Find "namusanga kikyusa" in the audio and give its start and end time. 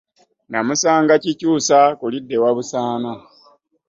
0.51-1.79